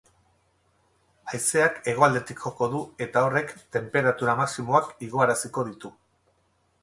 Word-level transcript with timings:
Haizeak 1.33 1.75
hegoaldetik 1.91 2.41
joko 2.45 2.69
du, 2.71 2.81
eta 3.07 3.23
horrek 3.27 3.53
tenperatura 3.77 4.35
maximoak 4.41 4.89
igoaraziko 5.09 5.69
ditu. 5.71 5.93